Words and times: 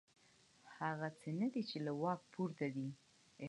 هغه 0.77 1.07
څه 1.19 1.29
نه 1.39 1.47
دي 1.53 1.61
چې 1.69 1.77
له 1.85 1.91
واک 2.01 2.21
پورته 2.33 2.65
دي. 2.75 2.87